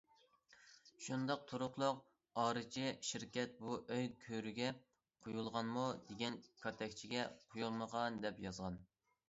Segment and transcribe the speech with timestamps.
[1.07, 1.99] شۇنداق تۇرۇقلۇق
[2.43, 4.73] ئارىچى شىركەت بۇ ئۆي گۆرۈگە
[5.27, 8.85] قويۇلغانمۇ دېگەن كاتەكچىگە« قويۇلمىغان» دەپ يازغان.